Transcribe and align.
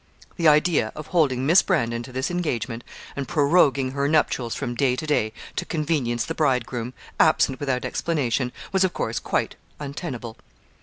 The 0.35 0.47
idea 0.47 0.91
of 0.95 1.05
holding 1.13 1.45
Miss 1.45 1.61
Brandon 1.61 2.01
to 2.01 2.11
this 2.11 2.31
engagement, 2.31 2.83
and 3.15 3.27
proroguing 3.27 3.91
her 3.91 4.07
nuptials 4.07 4.55
from 4.55 4.73
day 4.73 4.95
to 4.95 5.05
day, 5.05 5.31
to 5.57 5.63
convenience 5.63 6.25
the 6.25 6.33
bridegroom 6.33 6.95
absent 7.19 7.59
without 7.59 7.85
explanation 7.85 8.51
was 8.71 8.83
of 8.83 8.93
course 8.93 9.19
quite 9.19 9.57
untenable. 9.79 10.37